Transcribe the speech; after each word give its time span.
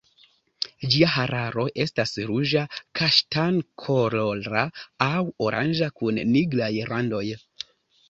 Ĝia 0.93 1.09
hararo 1.15 1.65
estas 1.83 2.13
ruĝa 2.31 2.65
kaŝtan-kolora 3.01 4.67
aŭ 5.11 5.15
oranĝa 5.51 5.95
kun 6.03 6.23
nigraj 6.37 6.75
randoj. 6.93 7.27